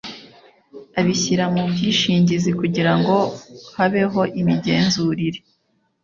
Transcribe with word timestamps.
Abishyira 0.99 1.43
mu 1.53 1.61
bwishingizi 1.71 2.51
kugira 2.59 2.93
ngo 2.99 3.15
habeho 3.75 4.21
imigenzurire 4.39 5.39